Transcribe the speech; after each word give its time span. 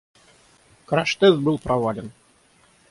Краш-тест 0.87 1.37
был 1.43 1.59
провален. 1.59 2.11